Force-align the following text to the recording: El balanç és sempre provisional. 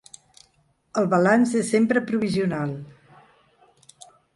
El 1.01 1.11
balanç 1.11 1.53
és 1.61 1.71
sempre 1.75 2.03
provisional. 2.11 2.77